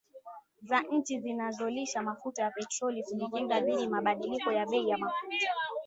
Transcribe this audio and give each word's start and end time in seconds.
za 0.61 0.81
nchi 0.81 1.19
zinazolisha 1.19 2.01
mafuta 2.01 2.41
ya 2.43 2.51
petroli 2.51 3.03
Kujikinga 3.03 3.59
dhidi 3.59 3.87
mabadiliko 3.87 4.51
ya 4.51 4.65
bei 4.65 4.89
ya 4.89 4.97
mafuta 4.97 5.35